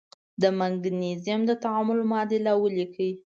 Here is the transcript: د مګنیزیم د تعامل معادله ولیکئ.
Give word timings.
د 0.41 0.43
مګنیزیم 0.59 1.41
د 1.49 1.51
تعامل 1.63 1.99
معادله 2.09 2.51
ولیکئ. 2.57 3.11